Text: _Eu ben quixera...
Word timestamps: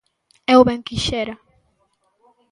_Eu 0.53 0.59
ben 0.67 0.79
quixera... 0.87 1.35